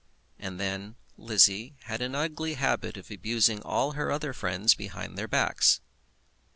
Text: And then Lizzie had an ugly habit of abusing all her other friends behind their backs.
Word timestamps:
And 0.39 0.59
then 0.59 0.95
Lizzie 1.15 1.75
had 1.83 2.01
an 2.01 2.15
ugly 2.15 2.55
habit 2.55 2.97
of 2.97 3.11
abusing 3.11 3.61
all 3.61 3.91
her 3.91 4.11
other 4.11 4.33
friends 4.33 4.73
behind 4.73 5.15
their 5.15 5.27
backs. 5.27 5.79